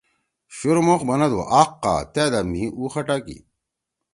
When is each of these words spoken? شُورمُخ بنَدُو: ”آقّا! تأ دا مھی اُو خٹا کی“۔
شُورمُخ 0.55 1.01
بنَدُو: 1.07 1.41
”آقّا! 1.61 1.95
تأ 2.13 2.23
دا 2.31 2.39
مھی 2.51 2.63
اُو 2.77 2.83
خٹا 2.93 3.17
کی“۔ 3.25 3.37